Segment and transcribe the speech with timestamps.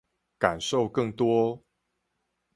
[0.39, 1.61] 感受更多